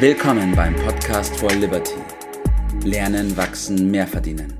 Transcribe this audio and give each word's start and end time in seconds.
Willkommen 0.00 0.54
beim 0.54 0.76
Podcast 0.76 1.36
for 1.40 1.50
Liberty. 1.50 1.96
Lernen, 2.84 3.36
wachsen, 3.36 3.90
mehr 3.90 4.06
verdienen. 4.06 4.54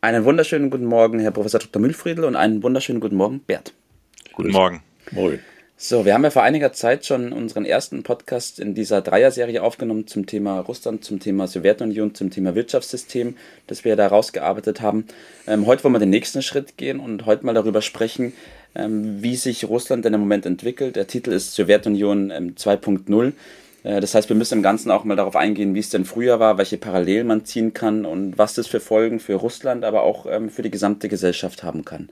Einen 0.00 0.24
wunderschönen 0.24 0.70
guten 0.70 0.86
Morgen, 0.86 1.20
Herr 1.20 1.30
Professor 1.30 1.60
Dr. 1.60 1.82
Mühlfriedl, 1.82 2.24
und 2.24 2.36
einen 2.36 2.62
wunderschönen 2.62 3.00
guten 3.00 3.16
Morgen, 3.16 3.40
Bert. 3.40 3.74
Guten 4.32 4.52
Morgen. 4.52 4.82
Moin. 5.10 5.40
So, 5.82 6.04
wir 6.04 6.12
haben 6.12 6.24
ja 6.24 6.30
vor 6.30 6.42
einiger 6.42 6.74
Zeit 6.74 7.06
schon 7.06 7.32
unseren 7.32 7.64
ersten 7.64 8.02
Podcast 8.02 8.60
in 8.60 8.74
dieser 8.74 9.00
Dreier-Serie 9.00 9.62
aufgenommen 9.62 10.06
zum 10.06 10.26
Thema 10.26 10.60
Russland, 10.60 11.02
zum 11.02 11.20
Thema 11.20 11.46
Sowjetunion, 11.46 12.14
zum 12.14 12.28
Thema 12.28 12.54
Wirtschaftssystem, 12.54 13.34
das 13.66 13.82
wir 13.82 13.96
da 13.96 14.06
rausgearbeitet 14.08 14.82
haben. 14.82 15.06
Ähm, 15.46 15.64
heute 15.64 15.82
wollen 15.82 15.94
wir 15.94 15.98
den 15.98 16.10
nächsten 16.10 16.42
Schritt 16.42 16.76
gehen 16.76 17.00
und 17.00 17.24
heute 17.24 17.46
mal 17.46 17.54
darüber 17.54 17.80
sprechen, 17.80 18.34
ähm, 18.74 19.22
wie 19.22 19.36
sich 19.36 19.66
Russland 19.70 20.04
denn 20.04 20.12
im 20.12 20.20
Moment 20.20 20.44
entwickelt. 20.44 20.96
Der 20.96 21.06
Titel 21.06 21.32
ist 21.32 21.54
Sowjetunion 21.54 22.30
ähm, 22.30 22.56
2.0. 22.56 23.32
Äh, 23.82 24.00
das 24.02 24.14
heißt, 24.14 24.28
wir 24.28 24.36
müssen 24.36 24.58
im 24.58 24.62
Ganzen 24.62 24.90
auch 24.90 25.04
mal 25.04 25.16
darauf 25.16 25.34
eingehen, 25.34 25.74
wie 25.74 25.80
es 25.80 25.88
denn 25.88 26.04
früher 26.04 26.38
war, 26.38 26.58
welche 26.58 26.76
Parallelen 26.76 27.26
man 27.26 27.46
ziehen 27.46 27.72
kann 27.72 28.04
und 28.04 28.36
was 28.36 28.52
das 28.52 28.66
für 28.66 28.80
Folgen 28.80 29.18
für 29.18 29.36
Russland, 29.36 29.86
aber 29.86 30.02
auch 30.02 30.26
ähm, 30.28 30.50
für 30.50 30.60
die 30.60 30.70
gesamte 30.70 31.08
Gesellschaft 31.08 31.62
haben 31.62 31.86
kann. 31.86 32.10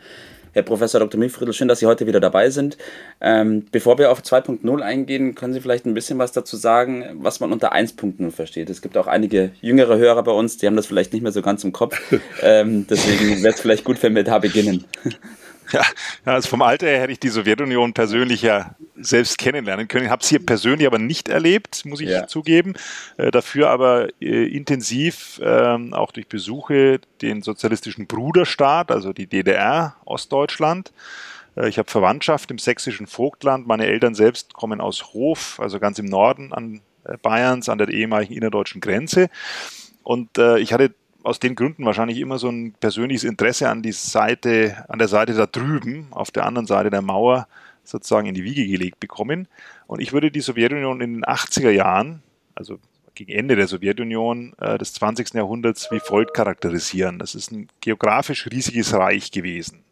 Herr 0.59 0.65
Professor 0.65 0.99
Dr. 0.99 1.21
Milfriedl, 1.21 1.53
schön, 1.53 1.69
dass 1.69 1.79
Sie 1.79 1.87
heute 1.87 2.09
wieder 2.09 2.19
dabei 2.19 2.51
sind. 2.51 2.77
Ähm, 3.21 3.67
bevor 3.71 3.97
wir 3.97 4.11
auf 4.11 4.23
2.0 4.23 4.81
eingehen, 4.81 5.37
können 5.37 5.55
Sie 5.55 5.61
vielleicht 5.61 5.87
ein 5.87 5.95
bisschen 5.95 6.19
was 6.19 6.33
dazu 6.33 6.57
sagen, 6.57 7.05
was 7.21 7.39
man 7.39 7.53
unter 7.53 7.73
1.0 7.73 8.33
versteht. 8.33 8.69
Es 8.69 8.83
gibt 8.83 8.97
auch 8.97 9.07
einige 9.07 9.53
jüngere 9.61 9.99
Hörer 9.99 10.25
bei 10.25 10.33
uns, 10.33 10.57
die 10.57 10.67
haben 10.67 10.75
das 10.75 10.87
vielleicht 10.87 11.13
nicht 11.13 11.23
mehr 11.23 11.31
so 11.31 11.43
ganz 11.43 11.63
im 11.63 11.71
Kopf. 11.71 11.97
ähm, 12.43 12.89
deswegen 12.91 13.41
wäre 13.45 13.55
es 13.55 13.61
vielleicht 13.61 13.85
gut, 13.85 14.03
wenn 14.03 14.17
wir 14.17 14.25
da 14.25 14.41
beginnen. 14.41 14.83
Ja, 15.73 15.83
also 16.25 16.49
vom 16.49 16.63
Alter 16.63 16.87
her 16.87 17.01
hätte 17.01 17.13
ich 17.13 17.21
die 17.21 17.29
Sowjetunion 17.29 17.93
persönlich 17.93 18.43
ja 18.43 18.75
selbst 18.97 19.39
kennenlernen 19.39 19.89
können. 19.89 20.07
Ich 20.07 20.11
habe 20.11 20.23
es 20.23 20.29
hier 20.29 20.45
persönlich 20.45 20.87
aber 20.87 20.99
nicht 20.99 21.29
erlebt, 21.29 21.85
muss 21.85 22.01
ich 22.01 22.09
ja. 22.09 22.27
zugeben. 22.27 22.75
Äh, 23.17 23.31
dafür 23.31 23.71
aber 23.71 24.09
äh, 24.21 24.47
intensiv 24.47 25.41
ähm, 25.43 25.93
auch 25.93 26.13
durch 26.13 26.29
Besuche 26.29 27.01
den 27.23 27.43
sozialistischen 27.43 28.07
Bruderstaat, 28.07 28.91
also 28.91 29.13
die 29.13 29.27
DDR, 29.27 29.97
Ostdeutschland. 30.05 30.93
Äh, 31.57 31.69
ich 31.69 31.79
habe 31.79 31.91
Verwandtschaft 31.91 32.51
im 32.51 32.59
sächsischen 32.59 33.07
Vogtland. 33.07 33.67
Meine 33.67 33.87
Eltern 33.87 34.15
selbst 34.15 34.55
kommen 34.55 34.81
aus 34.81 35.13
Hof, 35.13 35.61
also 35.61 35.79
ganz 35.79 35.99
im 35.99 36.07
Norden 36.07 36.53
an 36.53 36.81
äh, 37.05 37.17
Bayerns, 37.21 37.69
an 37.69 37.79
der 37.79 37.89
ehemaligen 37.89 38.35
innerdeutschen 38.35 38.81
Grenze. 38.81 39.29
Und 40.03 40.39
äh, 40.39 40.59
ich 40.59 40.73
hatte 40.73 40.95
aus 41.29 41.39
den 41.39 41.55
Gründen 41.55 41.85
wahrscheinlich 41.85 42.19
immer 42.19 42.39
so 42.39 42.49
ein 42.49 42.73
persönliches 42.73 43.25
Interesse 43.25 43.69
an 43.69 43.83
die 43.83 43.93
Seite, 43.93 44.85
an 44.89 44.99
der 44.99 45.09
Seite 45.09 45.35
da 45.35 45.47
drüben, 45.47 46.09
auf 46.11 46.31
der 46.31 46.47
anderen 46.47 46.67
Seite 46.67 46.91
der 46.91 47.03
Mauer 47.03 47.47
sozusagen 47.85 48.27
in 48.27 48.35
die 48.35 48.45
Wiege 48.45 48.67
gelegt 48.67 48.99
bekommen. 48.99 49.47
Und 49.87 50.01
ich 50.01 50.13
würde 50.13 50.31
die 50.31 50.41
Sowjetunion 50.41 51.01
in 51.01 51.15
den 51.15 51.25
80er 51.25 51.71
Jahren, 51.71 52.23
also 52.55 52.79
gegen 53.15 53.33
Ende 53.33 53.57
der 53.57 53.69
Sowjetunion 53.69 54.55
äh, 54.59 54.79
des 54.79 54.95
20. 54.95 55.35
Jahrhunderts, 55.35 55.91
wie 55.91 56.01
folgt 56.01 56.35
charakterisieren. 56.35 57.19
Das 57.19 57.35
ist 57.35 57.53
ein 57.53 57.69
geografisch 57.81 58.47
riesiges 58.51 58.95
Reich 58.95 59.31
gewesen. 59.31 59.83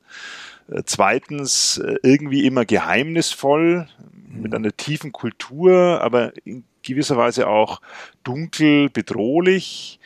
Äh, 0.70 0.82
zweitens, 0.86 1.78
äh, 1.78 1.96
irgendwie 2.02 2.46
immer 2.46 2.64
geheimnisvoll, 2.64 3.88
mit 4.28 4.54
einer 4.54 4.74
tiefen 4.76 5.12
Kultur, 5.12 6.00
aber 6.02 6.32
in 6.44 6.64
gewisser 6.82 7.16
Weise 7.16 7.48
auch 7.48 7.80
dunkel, 8.24 8.90
bedrohlich. 8.90 9.98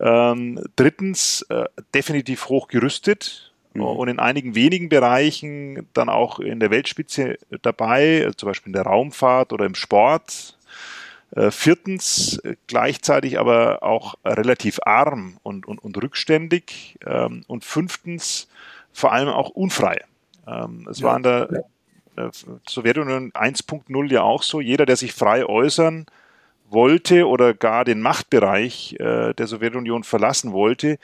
Ähm, 0.00 0.62
drittens, 0.76 1.42
äh, 1.48 1.64
definitiv 1.94 2.48
hoch 2.48 2.68
gerüstet 2.68 3.52
mhm. 3.74 3.82
und 3.82 4.08
in 4.08 4.18
einigen 4.18 4.54
wenigen 4.54 4.88
Bereichen 4.88 5.88
dann 5.92 6.08
auch 6.08 6.40
in 6.40 6.60
der 6.60 6.70
Weltspitze 6.70 7.38
dabei, 7.62 8.30
zum 8.36 8.48
Beispiel 8.48 8.70
in 8.70 8.74
der 8.74 8.84
Raumfahrt 8.84 9.52
oder 9.52 9.66
im 9.66 9.74
Sport. 9.74 10.58
Äh, 11.34 11.50
viertens, 11.50 12.42
gleichzeitig 12.66 13.38
aber 13.38 13.82
auch 13.82 14.14
relativ 14.24 14.80
arm 14.84 15.38
und, 15.42 15.66
und, 15.66 15.78
und 15.78 16.02
rückständig. 16.02 16.98
Ähm, 17.06 17.44
und 17.46 17.64
fünftens, 17.64 18.48
vor 18.92 19.12
allem 19.12 19.28
auch 19.28 19.48
unfrei. 19.50 20.04
Ähm, 20.46 20.86
es 20.90 21.00
ja, 21.00 21.06
war 21.06 21.16
in 21.16 21.22
der 21.22 21.64
ja. 22.16 22.30
Sowjetunion 22.68 23.32
1.0 23.32 24.12
ja 24.12 24.22
auch 24.22 24.42
so, 24.42 24.60
jeder, 24.60 24.84
der 24.84 24.96
sich 24.96 25.14
frei 25.14 25.46
äußern 25.46 26.06
wollte 26.72 27.26
oder 27.28 27.54
gar 27.54 27.84
den 27.84 28.00
Machtbereich 28.00 28.96
äh, 28.98 29.34
der 29.34 29.46
Sowjetunion 29.46 30.04
verlassen 30.04 30.52
wollte, 30.52 30.98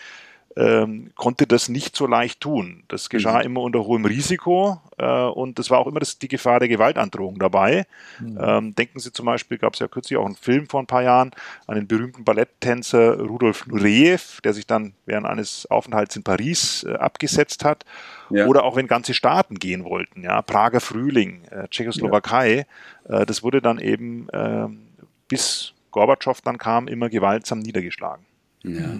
ähm, 0.58 1.12
konnte 1.14 1.46
das 1.46 1.68
nicht 1.68 1.94
so 1.94 2.06
leicht 2.06 2.40
tun. 2.40 2.82
Das 2.88 3.08
geschah 3.08 3.38
mhm. 3.38 3.44
immer 3.44 3.60
unter 3.60 3.84
hohem 3.84 4.04
Risiko 4.04 4.80
äh, 4.98 5.06
und 5.06 5.58
es 5.60 5.70
war 5.70 5.78
auch 5.78 5.86
immer 5.86 6.00
das, 6.00 6.18
die 6.18 6.26
Gefahr 6.26 6.58
der 6.58 6.68
Gewaltandrohung 6.68 7.38
dabei. 7.38 7.86
Mhm. 8.18 8.38
Ähm, 8.40 8.74
denken 8.74 8.98
Sie 8.98 9.12
zum 9.12 9.26
Beispiel, 9.26 9.58
gab 9.58 9.74
es 9.74 9.80
ja 9.80 9.86
kürzlich 9.86 10.18
auch 10.18 10.26
einen 10.26 10.34
Film 10.34 10.68
vor 10.68 10.80
ein 10.80 10.86
paar 10.86 11.02
Jahren, 11.02 11.30
an 11.68 11.76
den 11.76 11.86
berühmten 11.86 12.24
Balletttänzer 12.24 13.20
Rudolf 13.20 13.68
Nureyev, 13.68 14.40
der 14.42 14.52
sich 14.52 14.66
dann 14.66 14.94
während 15.06 15.26
eines 15.26 15.70
Aufenthalts 15.70 16.16
in 16.16 16.24
Paris 16.24 16.82
äh, 16.82 16.94
abgesetzt 16.94 17.64
hat. 17.64 17.84
Ja. 18.30 18.46
Oder 18.46 18.64
auch 18.64 18.74
wenn 18.74 18.88
ganze 18.88 19.14
Staaten 19.14 19.60
gehen 19.60 19.84
wollten, 19.84 20.24
ja, 20.24 20.42
Prager 20.42 20.80
Frühling, 20.80 21.44
äh, 21.50 21.68
Tschechoslowakei, 21.68 22.66
ja. 23.08 23.20
Äh, 23.20 23.26
das 23.26 23.44
wurde 23.44 23.62
dann 23.62 23.78
eben 23.78 24.26
ähm, 24.32 24.87
bis 25.28 25.72
Gorbatschow 25.90 26.40
dann 26.40 26.58
kam, 26.58 26.88
immer 26.88 27.08
gewaltsam 27.08 27.60
niedergeschlagen. 27.60 28.24
Ja. 28.64 28.96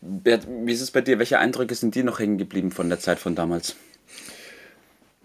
Bert, 0.00 0.46
wie 0.48 0.72
ist 0.72 0.80
es 0.80 0.90
bei 0.90 1.00
dir? 1.00 1.18
Welche 1.18 1.38
Eindrücke 1.38 1.74
sind 1.74 1.94
dir 1.94 2.04
noch 2.04 2.18
hängen 2.18 2.38
geblieben 2.38 2.70
von 2.70 2.88
der 2.88 2.98
Zeit 2.98 3.18
von 3.18 3.34
damals? 3.34 3.76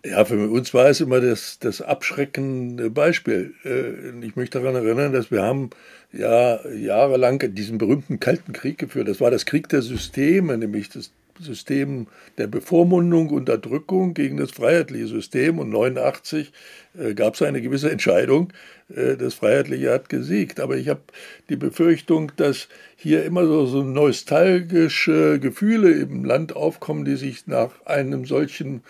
Ja, 0.06 0.24
für 0.24 0.50
uns 0.52 0.72
war 0.74 0.88
es 0.88 1.02
immer 1.02 1.20
das, 1.20 1.58
das 1.58 1.82
abschreckende 1.82 2.92
Beispiel. 2.92 3.56
Äh, 3.64 4.24
ich 4.24 4.36
möchte 4.36 4.60
daran 4.60 4.76
erinnern, 4.76 5.14
dass 5.14 5.32
wir 5.32 5.42
haben 5.42 5.72
ja 6.12 6.64
jahrelang 6.70 7.40
diesen 7.56 7.80
berühmten 7.80 8.20
Kalten 8.20 8.54
Krieg 8.54 8.78
geführt. 8.78 9.08
Das 9.08 9.20
war 9.20 9.32
das 9.32 9.48
Krieg 9.48 9.68
der 9.70 9.82
Systeme, 9.82 10.60
nämlich 10.60 10.90
das 10.90 11.12
System 11.40 12.08
der 12.38 12.48
Bevormundung, 12.48 13.30
Unterdrückung 13.30 14.14
gegen 14.14 14.38
das 14.38 14.52
freiheitliche 14.52 15.08
System. 15.08 15.60
Und 15.60 15.70
89 15.70 16.52
äh, 16.98 17.14
gab 17.14 17.36
es 17.36 17.42
eine 17.42 17.62
gewisse 17.62 17.92
Entscheidung, 17.92 18.52
äh, 18.96 19.18
das 19.18 19.34
Freiheitliche 19.36 19.92
hat 19.92 20.10
gesiegt. 20.10 20.60
Aber 20.60 20.78
ich 20.78 20.90
habe 20.90 21.02
die 21.50 21.56
Befürchtung, 21.56 22.32
dass 22.38 22.68
hier 22.96 23.26
immer 23.26 23.46
so, 23.46 23.66
so 23.66 23.84
nostalgische 23.84 25.40
Gefühle 25.40 25.92
im 25.92 26.26
Land 26.26 26.56
aufkommen, 26.56 27.06
die 27.06 27.16
sich 27.16 27.48
nach 27.48 27.72
einem 27.86 28.26
solchen 28.26 28.84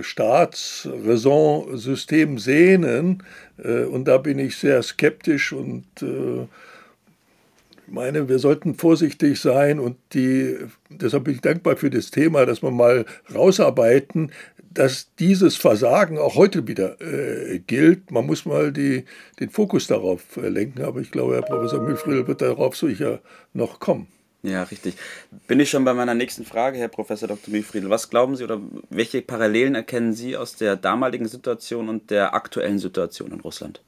Staatsräsonsystem 0.00 2.38
sehnen. 2.38 3.22
Äh, 3.62 3.84
und 3.84 4.06
da 4.06 4.18
bin 4.18 4.38
ich 4.38 4.56
sehr 4.56 4.82
skeptisch 4.82 5.52
und 5.52 5.84
äh, 6.02 6.46
ich 7.86 7.92
meine, 7.92 8.28
wir 8.28 8.40
sollten 8.40 8.74
vorsichtig 8.74 9.40
sein 9.40 9.78
und 9.78 9.96
die, 10.12 10.56
deshalb 10.90 11.24
bin 11.24 11.34
ich 11.34 11.40
dankbar 11.40 11.76
für 11.76 11.88
das 11.88 12.10
Thema, 12.10 12.44
dass 12.44 12.62
wir 12.62 12.72
mal 12.72 13.04
rausarbeiten, 13.32 14.32
dass 14.74 15.14
dieses 15.18 15.56
Versagen 15.56 16.18
auch 16.18 16.34
heute 16.34 16.66
wieder 16.66 17.00
äh, 17.00 17.60
gilt. 17.60 18.10
Man 18.10 18.26
muss 18.26 18.44
mal 18.44 18.72
die, 18.72 19.04
den 19.38 19.50
Fokus 19.50 19.86
darauf 19.86 20.36
äh, 20.36 20.48
lenken, 20.48 20.82
aber 20.82 21.00
ich 21.00 21.12
glaube, 21.12 21.34
Herr 21.34 21.42
Professor 21.42 21.80
Mühlfriedl 21.80 22.26
wird 22.26 22.42
darauf 22.42 22.76
sicher 22.76 23.20
noch 23.54 23.78
kommen. 23.78 24.08
Ja, 24.42 24.64
richtig. 24.64 24.94
Bin 25.46 25.60
ich 25.60 25.70
schon 25.70 25.84
bei 25.84 25.94
meiner 25.94 26.14
nächsten 26.14 26.44
Frage, 26.44 26.78
Herr 26.78 26.88
Professor 26.88 27.28
Dr. 27.28 27.52
Mühlfriedl. 27.52 27.88
Was 27.88 28.10
glauben 28.10 28.36
Sie 28.36 28.44
oder 28.44 28.60
welche 28.90 29.22
Parallelen 29.22 29.76
erkennen 29.76 30.12
Sie 30.12 30.36
aus 30.36 30.56
der 30.56 30.76
damaligen 30.76 31.26
Situation 31.26 31.88
und 31.88 32.10
der 32.10 32.34
aktuellen 32.34 32.78
Situation 32.78 33.32
in 33.32 33.40
Russland? 33.40 33.80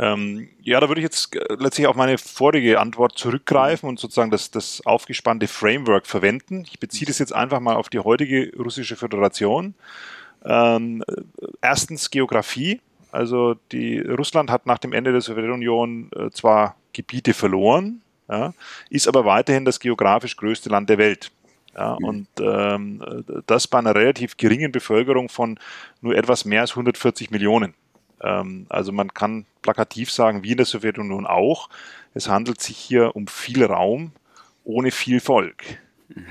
Ähm, 0.00 0.48
ja, 0.62 0.80
da 0.80 0.88
würde 0.88 1.02
ich 1.02 1.04
jetzt 1.04 1.36
äh, 1.36 1.56
letztlich 1.58 1.86
auf 1.86 1.94
meine 1.94 2.16
vorige 2.16 2.80
Antwort 2.80 3.18
zurückgreifen 3.18 3.86
und 3.86 4.00
sozusagen 4.00 4.30
das, 4.30 4.50
das 4.50 4.80
aufgespannte 4.86 5.46
Framework 5.46 6.06
verwenden. 6.06 6.64
Ich 6.66 6.80
beziehe 6.80 7.06
das 7.06 7.18
jetzt 7.18 7.34
einfach 7.34 7.60
mal 7.60 7.76
auf 7.76 7.90
die 7.90 7.98
heutige 7.98 8.50
russische 8.56 8.96
Föderation. 8.96 9.74
Ähm, 10.42 11.04
erstens 11.60 12.10
Geografie. 12.10 12.80
Also 13.12 13.56
die, 13.72 13.98
Russland 13.98 14.50
hat 14.50 14.64
nach 14.64 14.78
dem 14.78 14.94
Ende 14.94 15.12
der 15.12 15.20
Sowjetunion 15.20 16.10
äh, 16.16 16.30
zwar 16.30 16.76
Gebiete 16.94 17.34
verloren, 17.34 18.00
ja, 18.28 18.54
ist 18.88 19.06
aber 19.06 19.26
weiterhin 19.26 19.66
das 19.66 19.80
geografisch 19.80 20.36
größte 20.36 20.70
Land 20.70 20.88
der 20.88 20.96
Welt. 20.96 21.30
Ja, 21.74 21.98
mhm. 22.00 22.06
Und 22.06 22.28
ähm, 22.40 23.24
das 23.46 23.68
bei 23.68 23.78
einer 23.78 23.94
relativ 23.94 24.38
geringen 24.38 24.72
Bevölkerung 24.72 25.28
von 25.28 25.58
nur 26.00 26.16
etwas 26.16 26.46
mehr 26.46 26.62
als 26.62 26.70
140 26.70 27.30
Millionen. 27.30 27.74
Ähm, 28.22 28.66
also 28.68 28.92
man 28.92 29.12
kann 29.12 29.46
plakativ 29.62 30.10
sagen, 30.10 30.42
wie 30.42 30.52
in 30.52 30.56
der 30.56 30.66
Sowjetunion 30.66 31.26
auch, 31.26 31.68
es 32.14 32.28
handelt 32.28 32.60
sich 32.60 32.76
hier 32.76 33.14
um 33.14 33.26
viel 33.26 33.64
Raum 33.64 34.12
ohne 34.64 34.90
viel 34.90 35.20
Volk. 35.20 35.62
Mhm. 36.08 36.26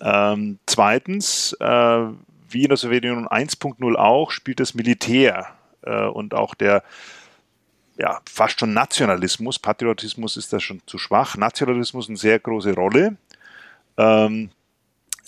Ähm, 0.00 0.58
zweitens, 0.66 1.52
äh, 1.60 2.06
wie 2.48 2.62
in 2.62 2.68
der 2.68 2.76
Sowjetunion 2.76 3.28
1.0 3.28 3.94
auch, 3.94 4.30
spielt 4.30 4.60
das 4.60 4.74
Militär 4.74 5.46
äh, 5.82 6.06
und 6.06 6.34
auch 6.34 6.54
der 6.54 6.82
ja, 7.98 8.20
fast 8.28 8.58
schon 8.58 8.72
Nationalismus, 8.72 9.58
Patriotismus 9.58 10.36
ist 10.36 10.52
da 10.52 10.60
schon 10.60 10.80
zu 10.86 10.98
schwach, 10.98 11.36
Nationalismus 11.36 12.08
eine 12.08 12.16
sehr 12.16 12.38
große 12.38 12.74
Rolle. 12.74 13.16
Ähm, 13.96 14.50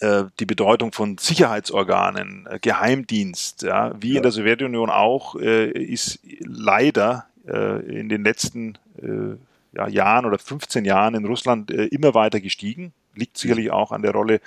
äh, 0.05 0.25
die 0.39 0.47
Bedeutung 0.47 0.93
von 0.93 1.17
Sicherheitsorganen, 1.19 2.47
äh, 2.51 2.59
Geheimdienst, 2.61 3.63
ja, 3.63 3.95
wie 4.01 4.13
ja. 4.13 4.17
in 4.19 4.23
der 4.23 4.33
Sowjetunion 4.33 4.91
auch, 4.91 5.35
äh, 5.37 5.71
ist 5.71 6.21
leider 6.41 7.27
äh, 7.47 7.81
in 8.01 8.09
den 8.09 8.23
letzten 8.23 8.77
äh, 9.01 9.37
ja, 9.73 9.89
Jahren 9.89 10.27
oder 10.27 10.39
15 10.39 10.85
Jahren 10.85 11.15
in 11.15 11.25
Russland 11.25 11.71
immer 11.71 12.15
weiter 12.15 12.41
gestiegen. 12.41 12.93
Liegt 13.17 13.39
sicherlich 13.39 13.71
auch 13.71 13.93
an 13.93 14.03
der 14.03 14.13
Rolle 14.13 14.41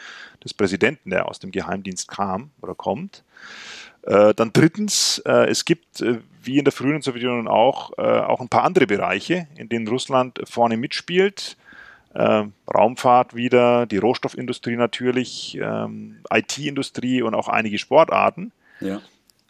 des 0.43 0.53
Präsidenten, 0.53 1.09
der 1.09 1.27
aus 1.27 1.39
dem 1.39 1.51
Geheimdienst 1.51 2.07
kam 2.07 2.51
oder 2.61 2.75
kommt. 2.75 3.23
Dann 4.03 4.53
drittens, 4.53 5.21
es 5.25 5.65
gibt, 5.65 6.01
wie 6.41 6.59
in 6.59 6.63
der 6.63 6.71
früheren 6.71 7.01
Sowjetunion 7.01 7.49
auch, 7.49 7.97
auch 7.97 8.39
ein 8.39 8.47
paar 8.47 8.63
andere 8.63 8.87
Bereiche, 8.87 9.47
in 9.57 9.67
denen 9.67 9.89
Russland 9.89 10.39
vorne 10.45 10.77
mitspielt. 10.77 11.57
Ähm, 12.15 12.53
Raumfahrt 12.73 13.35
wieder, 13.35 13.85
die 13.85 13.97
Rohstoffindustrie 13.97 14.75
natürlich, 14.75 15.57
ähm, 15.61 16.19
IT-Industrie 16.31 17.21
und 17.21 17.35
auch 17.35 17.47
einige 17.47 17.77
Sportarten. 17.77 18.51
Ja. 18.79 19.01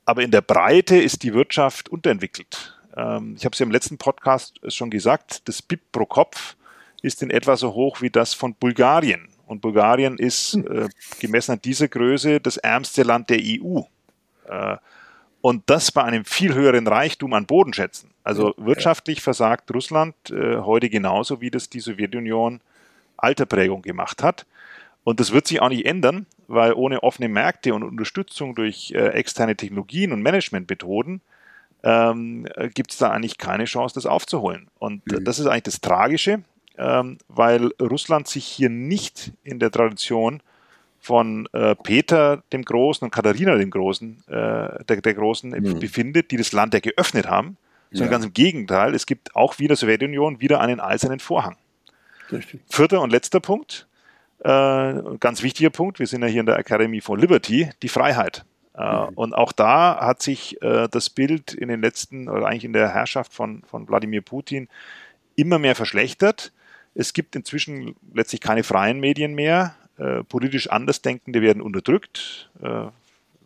Aber 0.06 0.24
in 0.24 0.32
der 0.32 0.42
Breite 0.42 0.98
ist 0.98 1.24
die 1.24 1.34
Wirtschaft 1.34 1.90
unterentwickelt. 1.90 2.78
Ähm, 2.96 3.36
ich 3.38 3.46
habe 3.46 3.54
es 3.54 3.60
ja 3.60 3.66
im 3.66 3.72
letzten 3.72 3.98
Podcast 3.98 4.60
schon 4.74 4.90
gesagt, 4.90 5.48
das 5.48 5.62
BIP 5.62 5.92
pro 5.92 6.06
Kopf 6.06 6.56
ist 7.02 7.22
in 7.22 7.30
etwa 7.30 7.56
so 7.56 7.74
hoch 7.74 8.02
wie 8.02 8.10
das 8.10 8.34
von 8.34 8.56
Bulgarien. 8.56 9.30
Und 9.46 9.62
Bulgarien 9.62 10.18
ist 10.18 10.56
äh, 10.56 10.90
gemessen 11.20 11.54
an 11.54 11.62
dieser 11.62 11.88
Größe 11.88 12.42
das 12.42 12.58
ärmste 12.58 13.04
Land 13.04 13.30
der 13.30 13.40
EU. 13.42 13.82
Äh, 14.46 14.78
und 15.48 15.64
das 15.68 15.94
bei 15.94 16.04
einem 16.04 16.26
viel 16.26 16.54
höheren 16.54 16.88
Reichtum 16.88 17.32
an 17.32 17.46
Bodenschätzen. 17.46 18.10
Also 18.26 18.54
wirtschaftlich 18.58 19.22
versagt 19.22 19.74
Russland 19.74 20.14
äh, 20.30 20.58
heute 20.58 20.90
genauso, 20.90 21.40
wie 21.40 21.50
das 21.50 21.70
die 21.70 21.80
Sowjetunion 21.80 22.60
alter 23.16 23.46
Prägung 23.46 23.82
gemacht 23.82 24.24
hat. 24.24 24.46
Und 25.06 25.22
das 25.22 25.32
wird 25.32 25.48
sich 25.48 25.62
auch 25.62 25.70
nicht 25.70 25.86
ändern, 25.86 26.26
weil 26.50 26.74
ohne 26.74 27.02
offene 27.02 27.30
Märkte 27.30 27.74
und 27.74 27.84
Unterstützung 27.84 28.56
durch 28.56 28.92
äh, 28.92 29.08
externe 29.12 29.56
Technologien 29.56 30.12
und 30.12 30.22
Managementmethoden 30.22 31.22
ähm, 31.82 32.46
gibt 32.74 32.92
es 32.92 32.98
da 32.98 33.12
eigentlich 33.12 33.38
keine 33.38 33.64
Chance, 33.64 33.96
das 33.96 34.06
aufzuholen. 34.06 34.68
Und 34.80 35.08
mhm. 35.10 35.24
das 35.24 35.40
ist 35.40 35.46
eigentlich 35.46 35.64
das 35.64 35.80
Tragische, 35.80 36.42
ähm, 36.78 37.20
weil 37.30 37.72
Russland 37.80 38.28
sich 38.28 38.44
hier 38.46 38.68
nicht 38.68 39.32
in 39.46 39.60
der 39.60 39.72
Tradition 39.72 40.42
von 41.08 41.48
äh, 41.54 41.74
Peter 41.76 42.44
dem 42.52 42.64
Großen 42.64 43.06
und 43.06 43.12
Katharina 43.12 43.56
dem 43.56 43.72
Großen, 43.72 44.24
äh, 44.28 44.84
der, 44.84 45.02
der 45.02 45.14
Großen 45.14 45.52
mhm. 45.52 45.80
befindet, 45.80 46.32
die 46.32 46.38
das 46.38 46.52
Land 46.52 46.74
ja 46.74 46.82
geöffnet 46.82 47.28
haben, 47.28 47.58
sondern 47.92 48.08
ja. 48.08 48.12
ganz 48.12 48.26
im 48.26 48.34
Gegenteil, 48.34 48.94
es 48.94 49.06
gibt 49.06 49.34
auch 49.34 49.58
wie 49.58 49.68
der 49.68 49.78
Sowjetunion 49.78 50.42
wieder 50.42 50.60
einen 50.60 50.82
eisernen 50.82 51.20
Vorhang. 51.20 51.56
Richtig. 52.30 52.60
Vierter 52.70 53.02
und 53.02 53.12
letzter 53.12 53.40
Punkt, 53.40 53.88
äh, 54.40 54.94
ganz 55.20 55.44
wichtiger 55.44 55.70
Punkt, 55.70 56.00
wir 56.00 56.08
sind 56.08 56.22
ja 56.22 56.28
hier 56.28 56.42
in 56.42 56.46
der 56.46 56.60
Academy 56.60 57.00
for 57.00 57.18
Liberty, 57.18 57.70
die 57.82 57.90
Freiheit. 57.90 58.44
Äh, 58.76 58.84
mhm. 58.84 59.10
Und 59.16 59.34
auch 59.34 59.54
da 59.54 60.00
hat 60.02 60.22
sich 60.22 60.62
äh, 60.62 60.90
das 60.92 61.10
Bild 61.10 61.54
in 61.54 61.70
den 61.70 61.82
letzten, 61.82 62.28
oder 62.28 62.46
eigentlich 62.46 62.66
in 62.66 62.74
der 62.74 62.90
Herrschaft 62.90 63.34
von, 63.34 63.64
von 63.64 63.88
Wladimir 63.88 64.22
Putin 64.22 64.68
immer 65.38 65.58
mehr 65.58 65.76
verschlechtert. 65.76 66.52
Es 66.96 67.14
gibt 67.14 67.38
inzwischen 67.38 67.96
letztlich 68.14 68.42
keine 68.42 68.64
freien 68.64 69.00
Medien 69.00 69.34
mehr. 69.36 69.74
Äh, 69.98 70.24
politisch 70.24 70.70
Andersdenkende 70.70 71.42
werden 71.42 71.62
unterdrückt, 71.62 72.52
äh, 72.62 72.84
im 72.84 72.92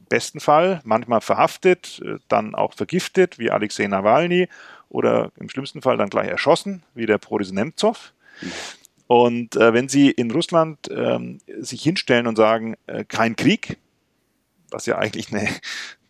besten 0.09 0.41
Fall, 0.41 0.81
manchmal 0.83 1.21
verhaftet, 1.21 2.01
äh, 2.03 2.17
dann 2.27 2.55
auch 2.55 2.73
vergiftet, 2.73 3.39
wie 3.39 3.51
Alexei 3.51 3.87
Nawalny, 3.87 4.49
oder 4.89 5.31
im 5.39 5.47
schlimmsten 5.47 5.81
Fall 5.81 5.95
dann 5.95 6.09
gleich 6.09 6.27
erschossen, 6.27 6.83
wie 6.93 7.05
der 7.05 7.17
Boris 7.17 7.53
Nemtsov. 7.53 8.11
Und 9.07 9.55
äh, 9.55 9.73
wenn 9.73 9.87
Sie 9.87 10.11
in 10.11 10.31
Russland 10.31 10.89
ähm, 10.93 11.39
sich 11.59 11.81
hinstellen 11.81 12.27
und 12.27 12.35
sagen, 12.35 12.75
kein 13.07 13.37
Krieg, 13.37 13.77
was 14.69 14.85
ja 14.85 14.97
eigentlich 14.97 15.31
eine 15.31 15.47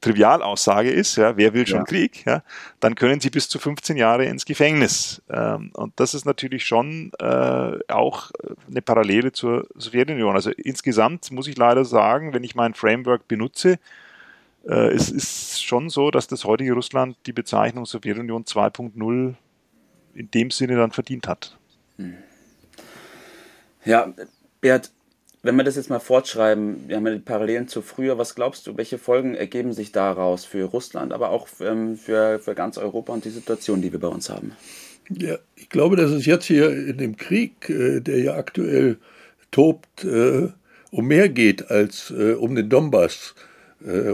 Trivialaussage 0.01 0.89
ist, 0.89 1.15
ja, 1.15 1.37
wer 1.37 1.53
will 1.53 1.67
schon 1.67 1.79
ja. 1.79 1.85
Krieg, 1.85 2.25
ja, 2.25 2.43
dann 2.79 2.95
können 2.95 3.19
sie 3.19 3.29
bis 3.29 3.47
zu 3.47 3.59
15 3.59 3.97
Jahre 3.97 4.25
ins 4.25 4.45
Gefängnis. 4.45 5.21
Ähm, 5.29 5.71
und 5.73 5.93
das 5.99 6.13
ist 6.13 6.25
natürlich 6.25 6.65
schon 6.65 7.11
äh, 7.19 7.79
auch 7.87 8.31
eine 8.67 8.81
Parallele 8.81 9.31
zur 9.31 9.67
Sowjetunion. 9.75 10.35
Also 10.35 10.49
insgesamt 10.51 11.31
muss 11.31 11.47
ich 11.47 11.57
leider 11.57 11.85
sagen, 11.85 12.33
wenn 12.33 12.43
ich 12.43 12.55
mein 12.55 12.73
Framework 12.73 13.27
benutze, 13.27 13.77
äh, 14.67 14.87
es 14.87 15.09
ist 15.09 15.63
schon 15.63 15.89
so, 15.89 16.11
dass 16.11 16.27
das 16.27 16.45
heutige 16.45 16.73
Russland 16.73 17.15
die 17.25 17.33
Bezeichnung 17.33 17.85
Sowjetunion 17.85 18.43
2.0 18.43 19.35
in 20.13 20.31
dem 20.31 20.51
Sinne 20.51 20.75
dann 20.75 20.91
verdient 20.91 21.27
hat. 21.27 21.57
Ja, 23.85 24.13
Bert, 24.59 24.91
wenn 25.43 25.55
wir 25.55 25.63
das 25.63 25.75
jetzt 25.75 25.89
mal 25.89 25.99
fortschreiben, 25.99 26.87
wir 26.87 26.97
haben 26.97 27.07
ja 27.07 27.13
die 27.13 27.19
Parallelen 27.19 27.67
zu 27.67 27.81
früher, 27.81 28.17
was 28.17 28.35
glaubst 28.35 28.67
du, 28.67 28.77
welche 28.77 28.97
Folgen 28.97 29.33
ergeben 29.33 29.73
sich 29.73 29.91
daraus 29.91 30.45
für 30.45 30.65
Russland, 30.65 31.13
aber 31.13 31.29
auch 31.29 31.47
ähm, 31.61 31.97
für, 31.97 32.39
für 32.39 32.53
ganz 32.53 32.77
Europa 32.77 33.11
und 33.11 33.25
die 33.25 33.31
Situation, 33.31 33.81
die 33.81 33.91
wir 33.91 33.99
bei 33.99 34.07
uns 34.07 34.29
haben? 34.29 34.51
Ja, 35.09 35.37
ich 35.55 35.69
glaube, 35.69 35.95
dass 35.95 36.11
es 36.11 36.25
jetzt 36.25 36.45
hier 36.45 36.69
in 36.71 36.97
dem 36.97 37.17
Krieg, 37.17 37.69
äh, 37.69 37.99
der 37.99 38.19
ja 38.19 38.35
aktuell 38.35 38.97
tobt, 39.49 40.03
äh, 40.05 40.49
um 40.91 41.07
mehr 41.07 41.29
geht 41.29 41.71
als 41.71 42.11
äh, 42.11 42.33
um 42.33 42.55
den 42.55 42.69
Donbass 42.69 43.35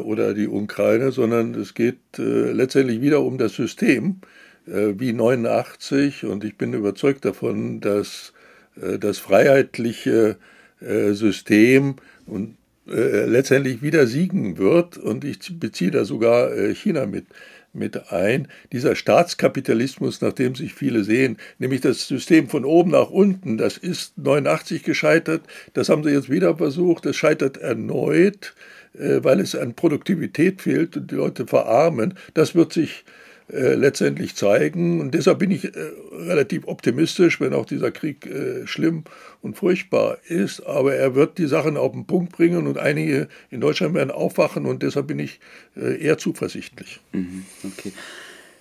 oder 0.06 0.34
die 0.34 0.48
Ukraine, 0.48 1.12
sondern 1.12 1.54
es 1.56 1.74
geht 1.74 1.98
letztendlich 2.16 3.02
wieder 3.02 3.22
um 3.22 3.38
das 3.38 3.54
System 3.54 4.22
wie 4.66 5.12
89 5.12 6.24
und 6.24 6.46
ich 6.46 6.58
bin 6.58 6.72
überzeugt 6.72 7.26
davon, 7.26 7.82
dass 7.82 8.32
das 8.78 9.18
freiheitliche 9.18 10.38
System 10.80 11.96
und 12.26 12.56
äh, 12.88 13.26
letztendlich 13.26 13.82
wieder 13.82 14.08
siegen 14.08 14.58
wird. 14.58 14.98
Und 14.98 15.26
ich 15.26 15.60
beziehe 15.60 15.92
da 15.92 16.06
sogar 16.06 16.56
äh, 16.56 16.74
China 16.74 17.06
mit, 17.06 17.26
mit 17.74 18.12
ein. 18.12 18.48
Dieser 18.72 18.96
Staatskapitalismus, 18.96 20.22
nach 20.22 20.34
dem 20.34 20.56
sich 20.56 20.74
viele 20.74 21.04
sehen, 21.04 21.38
nämlich 21.60 21.82
das 21.82 22.08
System 22.08 22.48
von 22.48 22.64
oben 22.64 22.92
nach 22.92 23.10
unten, 23.10 23.58
das 23.58 23.78
ist 23.78 24.18
89 24.18 24.84
gescheitert. 24.84 25.42
Das 25.74 25.90
haben 25.90 26.04
sie 26.04 26.12
jetzt 26.12 26.30
wieder 26.30 26.58
versucht. 26.58 27.06
Es 27.06 27.16
scheitert 27.16 27.58
erneut, 27.58 28.56
weil 28.94 29.40
es 29.42 29.54
an 29.54 29.76
Produktivität 29.76 30.62
fehlt 30.62 30.98
und 30.98 31.12
die 31.12 31.16
Leute 31.16 31.46
verarmen. 31.46 32.16
Das 32.34 32.56
wird 32.56 32.74
sich 32.74 33.04
äh, 33.06 33.27
letztendlich 33.50 34.36
zeigen. 34.36 35.00
Und 35.00 35.14
deshalb 35.14 35.40
bin 35.40 35.52
ich 35.52 35.64
äh, 35.66 35.72
relativ 36.12 36.68
optimistisch, 36.68 37.40
wenn 37.40 37.54
auch 37.54 37.66
dieser 37.66 37.92
Krieg 37.92 38.26
äh, 38.26 38.68
schlimm 38.68 39.06
und 39.42 39.56
furchtbar 39.56 40.18
ist. 40.28 40.66
Aber 40.66 40.96
er 40.96 41.16
wird 41.16 41.38
die 41.38 41.48
Sachen 41.48 41.78
auf 41.78 41.94
den 41.94 42.06
Punkt 42.06 42.34
bringen 42.34 42.68
und 42.68 42.78
einige 42.78 43.30
in 43.50 43.62
Deutschland 43.62 43.94
werden 43.94 44.12
aufwachen 44.12 44.66
und 44.66 44.84
deshalb 44.84 45.08
bin 45.08 45.20
ich 45.20 45.40
äh, 45.76 46.02
eher 46.02 46.18
zuversichtlich. 46.18 47.00
Mhm, 47.14 47.46
okay. 47.64 47.94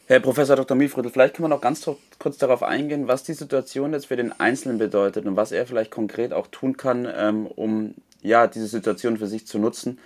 Herr 0.09 0.21
Professor 0.21 0.55
Dr. 0.55 0.77
Milfriedl, 0.77 1.11
vielleicht 1.11 1.35
können 1.35 1.47
wir 1.47 1.55
noch 1.55 1.61
ganz 1.61 1.85
kurz 2.21 2.39
darauf 2.39 2.63
eingehen, 2.63 3.09
was 3.09 3.25
die 3.25 3.33
Situation 3.33 3.93
jetzt 3.93 4.07
für 4.07 4.15
den 4.15 4.31
Einzelnen 4.39 4.79
bedeutet 4.79 5.27
und 5.27 5.35
was 5.35 5.51
er 5.51 5.67
vielleicht 5.67 5.91
konkret 5.91 6.33
auch 6.33 6.47
tun 6.47 6.77
kann, 6.77 7.09
ähm, 7.13 7.47
um 7.47 7.95
ja, 8.23 8.47
diese 8.47 8.69
Situation 8.69 9.17
für 9.17 9.27
sich 9.27 9.49
zu 9.49 9.59
nutzen 9.59 9.99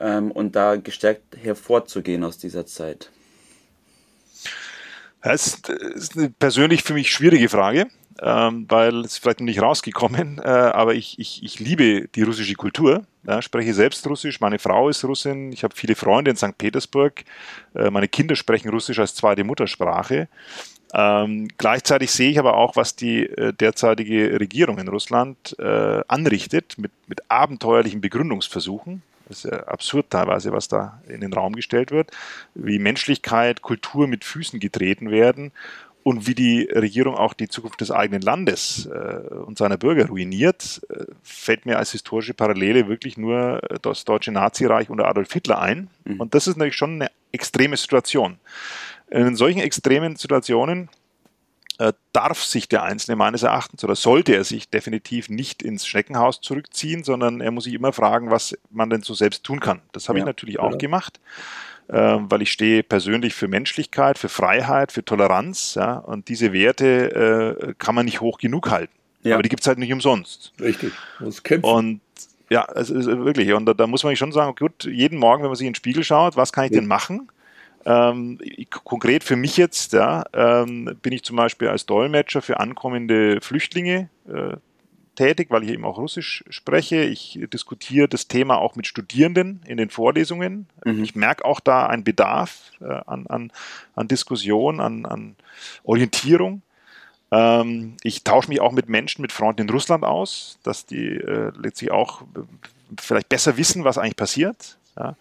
ähm, 0.00 0.30
und 0.30 0.56
da 0.56 0.76
gestärkt 0.76 1.36
hervorzugehen 1.36 2.24
aus 2.24 2.38
dieser 2.38 2.64
Zeit. 2.64 3.10
Das 5.22 5.60
ist 5.94 6.16
eine 6.16 6.30
persönlich 6.30 6.82
für 6.82 6.94
mich 6.94 7.12
schwierige 7.12 7.48
Frage, 7.48 7.86
ähm, 8.20 8.66
weil 8.68 9.04
es 9.04 9.18
vielleicht 9.18 9.38
noch 9.40 9.46
nicht 9.46 9.62
rausgekommen, 9.62 10.38
äh, 10.38 10.48
aber 10.48 10.94
ich, 10.94 11.18
ich, 11.18 11.44
ich 11.44 11.60
liebe 11.60 12.08
die 12.08 12.22
russische 12.22 12.54
Kultur. 12.54 13.06
Spreche 13.38 13.72
selbst 13.72 14.04
Russisch, 14.08 14.40
meine 14.40 14.58
Frau 14.58 14.88
ist 14.88 15.04
Russin, 15.04 15.52
ich 15.52 15.62
habe 15.62 15.76
viele 15.76 15.94
Freunde 15.94 16.32
in 16.32 16.36
St. 16.36 16.58
Petersburg, 16.58 17.22
äh, 17.74 17.88
meine 17.88 18.08
Kinder 18.08 18.34
sprechen 18.34 18.68
Russisch 18.70 18.98
als 18.98 19.14
zweite 19.14 19.44
Muttersprache. 19.44 20.28
Ähm, 20.92 21.48
gleichzeitig 21.56 22.10
sehe 22.10 22.30
ich 22.30 22.38
aber 22.38 22.56
auch, 22.56 22.74
was 22.74 22.96
die 22.96 23.24
äh, 23.26 23.52
derzeitige 23.52 24.38
Regierung 24.40 24.78
in 24.78 24.88
Russland 24.88 25.56
äh, 25.58 26.02
anrichtet 26.08 26.76
mit, 26.78 26.90
mit 27.06 27.30
abenteuerlichen 27.30 28.00
Begründungsversuchen. 28.00 29.02
Das 29.32 29.46
ist 29.46 29.50
ja 29.50 29.60
absurd 29.64 30.10
teilweise, 30.10 30.52
was 30.52 30.68
da 30.68 31.00
in 31.08 31.22
den 31.22 31.32
Raum 31.32 31.56
gestellt 31.56 31.90
wird, 31.90 32.10
wie 32.54 32.78
Menschlichkeit, 32.78 33.62
Kultur 33.62 34.06
mit 34.06 34.24
Füßen 34.24 34.60
getreten 34.60 35.10
werden 35.10 35.52
und 36.02 36.26
wie 36.26 36.34
die 36.34 36.64
Regierung 36.64 37.14
auch 37.14 37.32
die 37.32 37.48
Zukunft 37.48 37.80
des 37.80 37.90
eigenen 37.90 38.20
Landes 38.20 38.86
äh, 38.86 39.34
und 39.34 39.56
seiner 39.56 39.78
Bürger 39.78 40.08
ruiniert, 40.08 40.82
äh, 40.90 41.04
fällt 41.22 41.64
mir 41.64 41.78
als 41.78 41.92
historische 41.92 42.34
Parallele 42.34 42.88
wirklich 42.88 43.16
nur 43.16 43.60
das 43.80 44.04
deutsche 44.04 44.32
Nazireich 44.32 44.90
unter 44.90 45.08
Adolf 45.08 45.32
Hitler 45.32 45.60
ein. 45.60 45.88
Mhm. 46.04 46.20
Und 46.20 46.34
das 46.34 46.46
ist 46.46 46.56
natürlich 46.56 46.76
schon 46.76 46.96
eine 46.96 47.10
extreme 47.32 47.76
Situation. 47.78 48.38
In 49.10 49.36
solchen 49.36 49.60
extremen 49.60 50.16
Situationen 50.16 50.90
äh, 51.82 51.92
darf 52.12 52.44
sich 52.44 52.68
der 52.68 52.84
Einzelne 52.84 53.16
meines 53.16 53.42
Erachtens 53.42 53.82
oder 53.82 53.96
sollte 53.96 54.34
er 54.34 54.44
sich 54.44 54.68
definitiv 54.70 55.28
nicht 55.28 55.62
ins 55.62 55.84
Schneckenhaus 55.84 56.40
zurückziehen, 56.40 57.02
sondern 57.02 57.40
er 57.40 57.50
muss 57.50 57.64
sich 57.64 57.74
immer 57.74 57.92
fragen, 57.92 58.30
was 58.30 58.56
man 58.70 58.88
denn 58.88 59.02
so 59.02 59.14
selbst 59.14 59.42
tun 59.42 59.58
kann. 59.58 59.80
Das 59.90 60.08
habe 60.08 60.18
ja, 60.18 60.22
ich 60.22 60.26
natürlich 60.26 60.60
auch 60.60 60.78
gemacht, 60.78 61.18
äh, 61.88 62.18
weil 62.20 62.42
ich 62.42 62.52
stehe 62.52 62.84
persönlich 62.84 63.34
für 63.34 63.48
Menschlichkeit, 63.48 64.16
für 64.16 64.28
Freiheit, 64.28 64.92
für 64.92 65.04
Toleranz. 65.04 65.74
Ja, 65.74 65.96
und 65.96 66.28
diese 66.28 66.52
Werte 66.52 67.56
äh, 67.66 67.74
kann 67.78 67.96
man 67.96 68.04
nicht 68.04 68.20
hoch 68.20 68.38
genug 68.38 68.70
halten. 68.70 68.94
Ja. 69.24 69.34
Aber 69.34 69.42
die 69.42 69.48
gibt 69.48 69.62
es 69.62 69.66
halt 69.66 69.78
nicht 69.78 69.92
umsonst. 69.92 70.52
Richtig, 70.60 70.92
muss 71.18 71.42
kämpfen. 71.42 71.68
Und 71.68 72.00
ja, 72.48 72.62
also 72.62 72.94
wirklich. 73.24 73.52
Und 73.54 73.66
da, 73.66 73.74
da 73.74 73.88
muss 73.88 74.04
man 74.04 74.14
schon 74.14 74.30
sagen, 74.30 74.54
gut, 74.56 74.84
jeden 74.84 75.18
Morgen, 75.18 75.42
wenn 75.42 75.50
man 75.50 75.56
sich 75.56 75.66
in 75.66 75.72
den 75.72 75.76
Spiegel 75.76 76.04
schaut, 76.04 76.36
was 76.36 76.52
kann 76.52 76.66
ich 76.66 76.70
ja. 76.70 76.78
denn 76.78 76.86
machen? 76.86 77.28
Ähm, 77.84 78.38
konkret 78.70 79.24
für 79.24 79.36
mich 79.36 79.56
jetzt 79.56 79.92
ja, 79.92 80.24
ähm, 80.32 80.96
bin 81.02 81.12
ich 81.12 81.24
zum 81.24 81.36
Beispiel 81.36 81.68
als 81.68 81.86
Dolmetscher 81.86 82.42
für 82.42 82.60
ankommende 82.60 83.40
Flüchtlinge 83.40 84.08
äh, 84.28 84.56
tätig, 85.16 85.48
weil 85.50 85.64
ich 85.64 85.70
eben 85.70 85.84
auch 85.84 85.98
Russisch 85.98 86.44
spreche. 86.48 87.02
Ich 87.02 87.38
diskutiere 87.52 88.08
das 88.08 88.28
Thema 88.28 88.58
auch 88.58 88.76
mit 88.76 88.86
Studierenden 88.86 89.60
in 89.66 89.76
den 89.76 89.90
Vorlesungen. 89.90 90.66
Mhm. 90.84 91.02
Ich 91.02 91.14
merke 91.14 91.44
auch 91.44 91.60
da 91.60 91.86
einen 91.86 92.04
Bedarf 92.04 92.72
äh, 92.80 93.00
an, 93.06 93.26
an, 93.26 93.52
an 93.94 94.08
Diskussion, 94.08 94.80
an, 94.80 95.04
an 95.04 95.36
Orientierung. 95.84 96.62
Ähm, 97.30 97.96
ich 98.02 98.24
tausche 98.24 98.48
mich 98.48 98.60
auch 98.60 98.72
mit 98.72 98.88
Menschen, 98.88 99.22
mit 99.22 99.32
Freunden 99.32 99.62
in 99.62 99.70
Russland 99.70 100.04
aus, 100.04 100.58
dass 100.62 100.86
die 100.86 101.08
äh, 101.08 101.52
letztlich 101.56 101.90
auch 101.90 102.22
äh, 102.22 102.40
vielleicht 103.00 103.28
besser 103.28 103.56
wissen, 103.56 103.84
was 103.84 103.98
eigentlich 103.98 104.16
passiert. 104.16 104.78
Ja. 104.96 105.16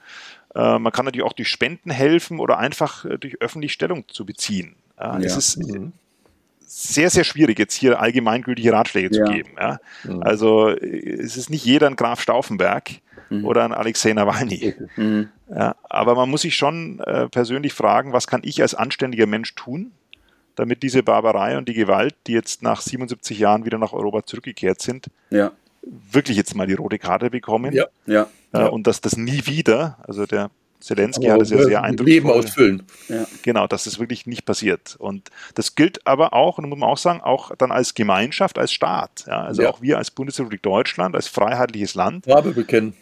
Äh, 0.56 0.80
man 0.80 0.92
kann 0.92 1.06
natürlich 1.06 1.26
auch 1.26 1.34
durch 1.34 1.50
Spenden 1.50 1.92
helfen 1.92 2.40
oder 2.40 2.58
einfach 2.58 3.06
äh, 3.06 3.18
durch 3.18 3.42
öffentlich 3.42 3.74
Stellung 3.74 4.06
zu 4.08 4.26
beziehen. 4.26 4.76
Ja. 5.00 5.18
Ja. 5.18 5.26
Es 5.26 5.38
ist 5.38 5.58
mhm 5.58 5.94
sehr, 6.74 7.10
sehr 7.10 7.26
schwierig, 7.26 7.60
jetzt 7.60 7.74
hier 7.74 8.00
allgemeingültige 8.00 8.72
Ratschläge 8.72 9.14
ja. 9.14 9.26
zu 9.26 9.32
geben. 9.32 9.50
Mhm. 10.06 10.24
Also 10.24 10.70
es 10.70 11.36
ist 11.36 11.50
nicht 11.50 11.66
jeder 11.66 11.88
ein 11.88 11.98
Graf 11.98 12.22
Stauffenberg 12.22 12.92
mhm. 13.30 13.44
oder 13.44 13.66
ein 13.66 13.74
Alexei 13.74 14.14
Nawalny. 14.14 14.74
Mhm. 14.96 15.28
Aber 15.50 16.16
man 16.16 16.30
muss 16.30 16.44
sich 16.44 16.56
schon 16.56 17.02
äh, 17.02 17.28
persönlich 17.28 17.74
fragen, 17.74 18.14
was 18.14 18.26
kann 18.26 18.40
ich 18.46 18.62
als 18.62 18.74
anständiger 18.74 19.26
Mensch 19.26 19.54
tun, 19.56 19.92
damit 20.56 20.82
diese 20.82 21.04
Barbarei 21.04 21.58
und 21.58 21.68
die 21.68 21.74
Gewalt, 21.74 22.16
die 22.28 22.32
jetzt 22.32 22.64
nach 22.64 22.80
77 22.80 23.38
Jahren 23.38 23.66
wieder 23.66 23.78
nach 23.78 23.92
Europa 23.92 24.26
zurückgekehrt 24.26 24.82
sind, 24.82 25.08
wirklich 25.82 26.38
jetzt 26.38 26.56
mal 26.56 26.68
die 26.68 26.76
rote 26.76 27.00
Karte 27.00 27.30
bekommen. 27.30 27.74
Ja. 27.74 27.88
Ja. 28.06 28.28
Äh, 28.54 28.68
und 28.68 28.88
dass 28.88 29.02
das 29.02 29.18
nie 29.18 29.46
wieder, 29.46 29.98
also 30.06 30.26
der 30.26 30.52
Zelensky 30.82 31.28
hat 31.28 31.42
es 31.42 31.52
ja 31.52 31.64
sehr 31.64 31.84
eindrucksvoll. 31.84 32.14
Leben 32.14 32.30
ausfüllen. 32.30 32.84
Ja. 33.08 33.26
Genau, 33.44 33.68
dass 33.68 33.84
das 33.86 34.00
wirklich 34.00 34.26
nicht 34.26 34.46
passiert. 34.46 34.96
Und 34.98 35.30
das 35.54 35.76
gilt 35.76 36.06
aber 36.08 36.34
auch, 36.34 36.58
und 36.58 36.68
muss 36.68 36.80
man 36.80 36.90
auch 36.90 36.98
sagen, 36.98 37.22
auch 37.22 37.56
dann 37.56 37.72
als 37.72 37.94
Gemeinschaft, 37.94 38.58
als 38.58 38.74
Staat. 38.74 39.26
Ja, 39.28 39.44
also 39.44 39.62
ja. 39.62 39.70
auch 39.70 39.82
wir 39.82 39.98
als 39.98 40.12
Bundesrepublik 40.12 40.64
Deutschland, 40.64 41.16
als 41.16 41.28
freiheitliches 41.28 41.96
Land. 41.96 42.26
Farbe 42.26 42.52
bekennen. 42.52 42.94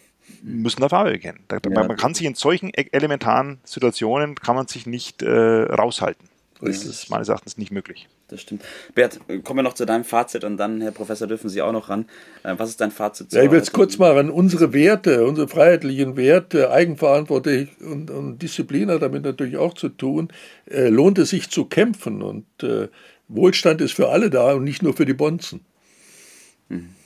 Müssen 0.42 0.80
da 0.80 0.88
Farbe 0.88 1.12
bekennen. 1.12 1.40
Da, 1.48 1.58
ja. 1.62 1.70
Man 1.70 1.96
kann 1.96 2.14
sich 2.14 2.26
in 2.26 2.34
solchen 2.34 2.68
e-, 2.68 2.86
elementaren 2.92 3.58
Situationen, 3.64 4.34
kann 4.36 4.56
man 4.56 4.68
sich 4.68 4.86
nicht 4.86 5.22
äh, 5.22 5.30
raushalten. 5.30 6.28
Das 6.60 6.84
ist 6.84 7.08
meines 7.08 7.28
Erachtens 7.30 7.56
nicht 7.56 7.72
möglich 7.72 8.06
das 8.30 8.40
stimmt. 8.40 8.62
Bert, 8.94 9.20
kommen 9.44 9.58
wir 9.58 9.62
noch 9.62 9.74
zu 9.74 9.84
deinem 9.84 10.04
Fazit 10.04 10.44
und 10.44 10.56
dann, 10.56 10.80
Herr 10.80 10.92
Professor, 10.92 11.26
dürfen 11.26 11.48
Sie 11.48 11.62
auch 11.62 11.72
noch 11.72 11.88
ran. 11.88 12.06
Äh, 12.42 12.54
was 12.56 12.70
ist 12.70 12.80
dein 12.80 12.90
Fazit? 12.90 13.32
Ja, 13.32 13.42
ich 13.42 13.50
will 13.50 13.60
es 13.60 13.72
kurz 13.72 13.98
machen. 13.98 14.30
Unsere 14.30 14.72
Werte, 14.72 15.26
unsere 15.26 15.48
freiheitlichen 15.48 16.16
Werte, 16.16 16.70
Eigenverantwortung 16.70 17.68
und, 17.80 18.10
und, 18.10 18.38
Disziplin 18.38 18.90
hat 18.90 19.02
damit 19.02 19.24
natürlich 19.24 19.56
auch 19.56 19.74
zu 19.74 19.88
tun. 19.88 20.28
Äh, 20.66 20.88
lohnt 20.88 21.18
es 21.18 21.30
sich 21.30 21.50
zu 21.50 21.64
kämpfen 21.64 22.22
und 22.22 22.46
äh, 22.62 22.88
Wohlstand 23.28 23.80
ist 23.80 23.92
für 23.92 24.08
alle 24.08 24.30
da 24.30 24.54
und 24.54 24.64
nicht 24.64 24.82
nur 24.82 24.94
für 24.94 25.06
die 25.06 25.14
Bonzen. 25.14 25.64
Mhm. 26.68 26.99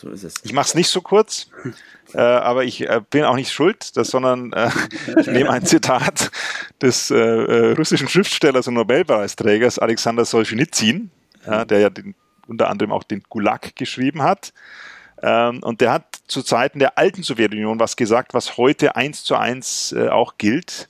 So 0.00 0.08
ist 0.08 0.24
es. 0.24 0.34
Ich 0.44 0.54
mache 0.54 0.68
es 0.68 0.74
nicht 0.74 0.88
so 0.88 1.02
kurz, 1.02 1.50
äh, 2.14 2.20
aber 2.20 2.64
ich 2.64 2.88
äh, 2.88 3.02
bin 3.10 3.24
auch 3.24 3.34
nicht 3.36 3.52
schuld, 3.52 3.98
das, 3.98 4.08
sondern 4.08 4.50
äh, 4.54 4.70
ich 5.20 5.26
nehme 5.26 5.50
ein 5.50 5.66
Zitat 5.66 6.30
des 6.80 7.10
äh, 7.10 7.16
äh, 7.16 7.72
russischen 7.72 8.08
Schriftstellers 8.08 8.66
und 8.66 8.74
Nobelpreisträgers 8.74 9.78
Alexander 9.78 10.24
Solzhenitsyn, 10.24 11.10
ja, 11.44 11.66
der 11.66 11.80
ja 11.80 11.90
den, 11.90 12.14
unter 12.46 12.70
anderem 12.70 12.92
auch 12.92 13.04
den 13.04 13.22
Gulag 13.28 13.76
geschrieben 13.76 14.22
hat. 14.22 14.54
Ähm, 15.22 15.62
und 15.62 15.82
der 15.82 15.92
hat 15.92 16.18
zu 16.28 16.42
Zeiten 16.42 16.78
der 16.78 16.96
alten 16.96 17.22
Sowjetunion 17.22 17.78
was 17.78 17.94
gesagt, 17.94 18.32
was 18.32 18.56
heute 18.56 18.96
eins 18.96 19.22
zu 19.22 19.36
eins 19.36 19.92
äh, 19.92 20.08
auch 20.08 20.38
gilt. 20.38 20.88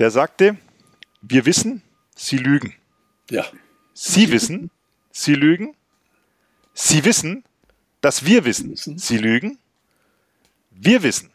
Der 0.00 0.10
sagte, 0.10 0.56
wir 1.22 1.46
wissen, 1.46 1.82
sie 2.16 2.38
lügen. 2.38 2.74
Ja. 3.30 3.44
Sie 3.92 4.32
wissen, 4.32 4.72
sie 5.12 5.36
lügen. 5.36 5.76
Sie 6.72 7.04
wissen, 7.04 7.44
dass 8.04 8.26
wir 8.26 8.44
wissen, 8.44 8.76
sie 8.76 9.16
lügen. 9.16 9.58
Wir 10.70 11.02
wissen, 11.02 11.30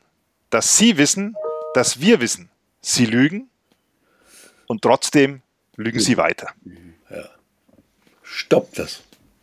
dass 0.51 0.77
sie 0.77 0.99
wissen, 0.99 1.35
dass 1.73 1.99
wir 1.99 2.21
wissen, 2.21 2.51
sie 2.79 3.07
lügen. 3.07 3.49
Und 4.67 4.83
trotzdem 4.83 5.41
lügen 5.77 5.99
sie 5.99 6.17
weiter. 6.17 6.51
Ja. 7.09 7.27
Stoppt 8.21 8.77
das. 8.77 9.01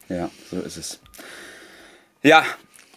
Ja, 0.09 0.31
so 0.49 0.61
ist 0.61 0.77
es. 0.77 1.01
Ja, 2.23 2.45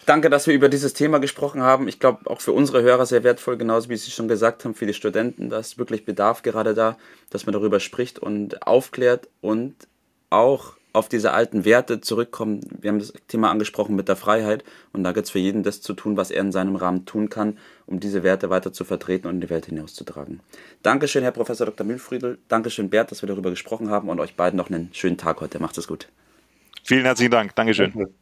danke, 0.06 0.30
dass 0.30 0.46
wir 0.46 0.54
über 0.54 0.70
dieses 0.70 0.94
Thema 0.94 1.18
gesprochen 1.18 1.64
haben. 1.64 1.88
Ich 1.88 2.00
glaube, 2.00 2.30
auch 2.30 2.42
für 2.42 2.52
unsere 2.52 2.84
Hörer 2.84 3.08
sehr 3.08 3.24
wertvoll, 3.24 3.58
genauso 3.58 3.90
wie 3.90 3.98
Sie 3.98 4.12
schon 4.12 4.28
gesagt 4.28 4.64
haben, 4.64 4.76
für 4.76 4.86
die 4.86 4.94
Studenten. 4.94 5.50
Da 5.50 5.58
ist 5.58 5.80
wirklich 5.80 6.06
Bedarf 6.06 6.44
gerade 6.44 6.76
da, 6.76 7.00
dass 7.32 7.48
man 7.48 7.54
darüber 7.54 7.80
spricht 7.80 8.20
und 8.20 8.62
aufklärt 8.68 9.28
und 9.42 9.88
auch 10.30 10.76
auf 10.92 11.08
diese 11.08 11.32
alten 11.32 11.66
Werte 11.66 12.02
zurückkommen. 12.02 12.62
Wir 12.80 12.90
haben 12.92 13.00
das 13.00 13.14
Thema 13.28 13.52
angesprochen 13.52 13.96
mit 13.96 14.08
der 14.08 14.16
Freiheit 14.16 14.64
und 14.92 15.04
da 15.04 15.12
gibt 15.12 15.26
es 15.26 15.32
für 15.32 15.40
jeden 15.40 15.64
das 15.64 15.82
zu 15.82 15.94
tun, 15.94 16.18
was 16.18 16.32
er 16.32 16.42
in 16.42 16.52
seinem 16.52 16.76
Rahmen 16.76 17.06
tun 17.06 17.30
kann, 17.30 17.58
um 17.86 18.00
diese 18.00 18.24
Werte 18.24 18.50
weiter 18.50 18.74
zu 18.74 18.86
vertreten 18.86 19.28
und 19.28 19.36
in 19.36 19.42
die 19.42 19.50
Welt 19.50 19.68
hinauszutragen. 19.68 20.40
Dankeschön, 20.82 21.24
Herr 21.24 21.32
Professor 21.32 21.66
Dr. 21.66 21.86
Mühlfriedel. 21.86 22.40
Dankeschön, 22.48 22.90
Bert, 22.90 23.12
dass 23.12 23.22
wir 23.22 23.28
darüber 23.28 23.50
gesprochen 23.52 23.90
haben 23.90 24.10
und 24.10 24.20
euch 24.20 24.36
beiden 24.36 24.58
noch 24.58 24.70
einen 24.70 24.90
schönen 24.94 25.18
Tag 25.18 25.42
heute. 25.42 25.60
Macht 25.60 25.78
es 25.78 25.88
gut. 25.88 26.10
Vielen 26.84 27.06
herzlichen 27.06 27.32
Dank. 27.32 27.56
Dankeschön. 27.56 27.94
Danke. 27.94 28.14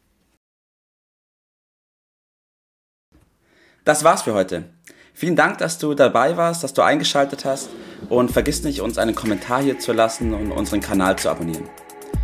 Das 3.86 4.04
war's 4.04 4.24
für 4.24 4.34
heute. 4.34 4.66
Vielen 5.14 5.38
Dank, 5.38 5.60
dass 5.60 5.80
du 5.80 5.94
dabei 5.94 6.36
warst, 6.36 6.64
dass 6.64 6.74
du 6.74 6.82
eingeschaltet 6.82 7.46
hast 7.46 7.70
und 8.10 8.30
vergiss 8.30 8.64
nicht, 8.64 8.82
uns 8.82 8.98
einen 8.98 9.16
Kommentar 9.16 9.64
hier 9.64 9.80
zu 9.80 9.94
lassen 9.94 10.34
und 10.34 10.52
unseren 10.52 10.82
Kanal 10.82 11.18
zu 11.18 11.30
abonnieren. 11.30 11.70